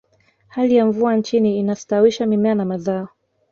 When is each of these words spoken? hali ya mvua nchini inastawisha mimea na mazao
hali 0.47 0.75
ya 0.75 0.85
mvua 0.85 1.15
nchini 1.15 1.59
inastawisha 1.59 2.25
mimea 2.25 2.55
na 2.55 2.65
mazao 2.65 3.07